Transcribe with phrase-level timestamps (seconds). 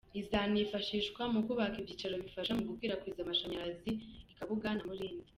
[0.21, 3.91] Izanifashishwa mu kubaka ibyicaro bifasha mu gukwirakwiza amashanyarazi
[4.31, 5.27] i Kabuga na Murindi.